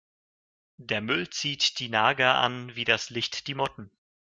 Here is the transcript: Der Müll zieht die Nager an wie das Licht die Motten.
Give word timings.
Der 0.79 0.99
Müll 0.99 1.29
zieht 1.29 1.77
die 1.77 1.87
Nager 1.87 2.33
an 2.33 2.75
wie 2.75 2.85
das 2.85 3.11
Licht 3.11 3.45
die 3.45 3.53
Motten. 3.53 3.91